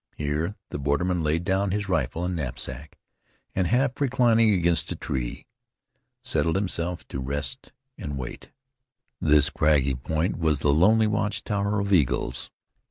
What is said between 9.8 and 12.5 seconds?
point was the lonely watch tower of eagles.